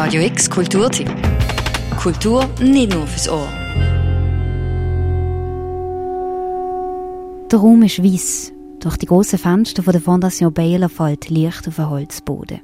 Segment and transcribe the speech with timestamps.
[0.00, 1.10] Radio X Kulturtipp.
[2.00, 3.48] Kultur nicht nur fürs Ohr.
[7.50, 8.52] Der Raum ist weiss.
[8.78, 12.60] Durch die grossen Fenster von der Fondation Baylor fällt Licht auf den Holzboden.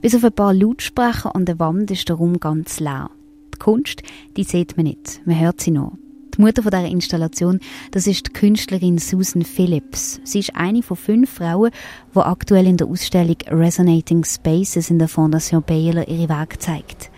[0.00, 3.10] Bis auf ein paar Lautsprecher an der Wand ist der Raum ganz leer.
[3.54, 4.02] Die Kunst,
[4.36, 5.92] die sieht man nicht, man hört sie nur.
[6.36, 7.60] Die Mutter von dieser Installation,
[7.92, 10.20] das ist die Künstlerin Susan Phillips.
[10.24, 11.70] Sie ist eine von fünf Frauen,
[12.14, 17.10] die aktuell in der Ausstellung Resonating Spaces in der Fondation Baylor ihre Werke zeigt.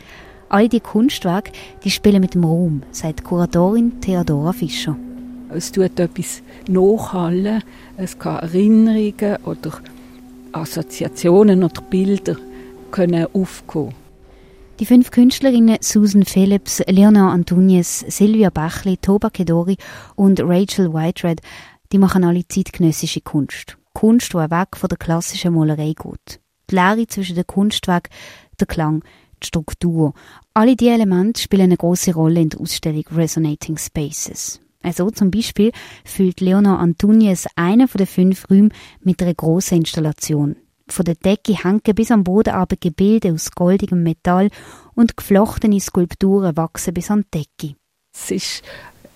[0.49, 1.51] All die Kunstwerke,
[1.83, 4.97] die spielen mit dem Raum, sagt Kuratorin Theodora Fischer.
[5.51, 7.65] Es tut etwas nachhallen,
[7.97, 9.73] es kann Erinnerungen oder
[10.53, 12.37] Assoziationen oder Bilder
[12.93, 13.95] können aufkommen.
[14.81, 19.77] Die fünf Künstlerinnen Susan Phillips, Leonor Antonius, Silvia Bachli, Toba Kedori
[20.15, 21.41] und Rachel Whitered,
[21.91, 23.77] die machen alle zeitgenössische Kunst.
[23.93, 26.41] Kunst, die weg von der klassischen Malerei geht.
[26.71, 28.09] Die Lehre zwischen dem Kunstwerk,
[28.61, 29.03] der Klang,
[29.43, 30.15] die Struktur.
[30.55, 34.61] Alle diese Elemente spielen eine große Rolle in der Ausstellung Resonating Spaces.
[34.81, 35.73] Also zum Beispiel
[36.05, 40.55] füllt Leonor Antonius einen von den fünf Räumen mit einer grossen Installation.
[40.91, 44.51] Von der Decke hängen bis am Boden aber Gebilde aus goldigem Metall
[44.95, 47.77] und geflochtene Skulpturen wachsen bis an die Decke.
[48.15, 48.63] Es ist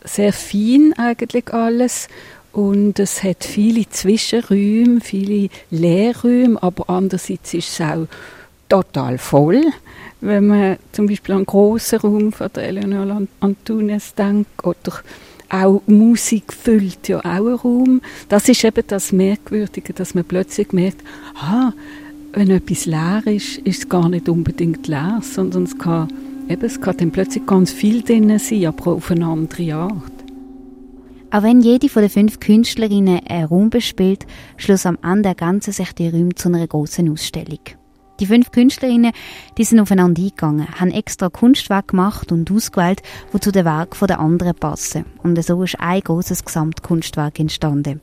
[0.05, 2.09] sehr fein eigentlich alles
[2.53, 8.07] und es hat viele Zwischenräume, viele Leerräume, aber andererseits ist es auch
[8.69, 9.63] total voll.
[10.21, 15.01] Wenn man zum Beispiel an einen grossen Raum von der Eleonore Antunes denkt oder
[15.53, 18.01] auch Musik füllt ja auch einen Raum.
[18.29, 21.05] Das ist eben das Merkwürdige, dass man plötzlich merkt,
[21.37, 21.73] ah,
[22.33, 26.09] wenn etwas leer ist, ist es gar nicht unbedingt leer, sondern es kann,
[26.49, 30.13] eben, es kann dann plötzlich ganz viel drin sein, aber auf eine andere Art.
[31.31, 35.93] Auch wenn jede von den fünf Künstlerinnen einen Raum bespielt, schloss am Ende ergänzen sich
[35.93, 37.61] die Räume zu einer großen Ausstellung.
[38.23, 39.11] Die fünf Künstlerinnen,
[39.59, 43.03] die sind aufeinander eingegangen, haben extra Kunstwerke gemacht und ausgewählt,
[43.35, 45.07] die zu den Werken der anderen passen.
[45.25, 48.01] Und so ist ein großes Gesamtkunstwerk entstanden.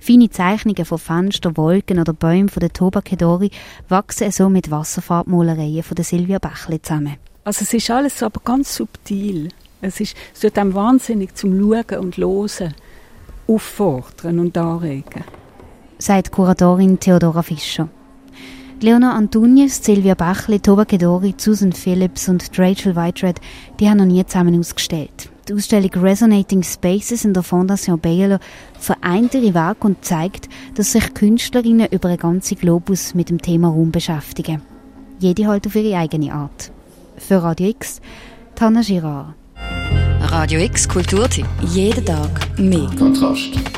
[0.00, 3.50] Feine Zeichnungen von Fenstern, Wolken oder Bäumen von der Toba Kedori
[3.90, 7.16] wachsen so mit Wasserfarbmalereien von der Silvia Bächle zusammen.
[7.44, 9.50] Also es ist alles aber ganz subtil.
[9.82, 12.74] Es, ist, es wird einem wahnsinnig zum Schauen und Losen
[13.46, 15.24] auffordern und anregen.
[15.98, 17.90] Sagt Kuratorin Theodora Fischer.
[18.80, 23.40] Leona Antonius, Silvia Bachli, Toba Kedori, Susan Phillips und Rachel Whitered,
[23.80, 25.30] die haben noch nie zusammen ausgestellt.
[25.48, 28.38] Die Ausstellung Resonating Spaces in der Fondation Baylor
[28.78, 33.68] vereint ihre Werke und zeigt, dass sich Künstlerinnen über einen ganzen Globus mit dem Thema
[33.68, 34.62] Raum beschäftigen.
[35.18, 36.70] Jede halt auf ihre eigene Art.
[37.16, 38.00] Für Radio X,
[38.54, 39.34] Tana Girard.
[40.20, 41.46] Radio X Kulturtipp.
[41.62, 42.88] Jeden Tag mehr.
[42.96, 43.77] Kontrast.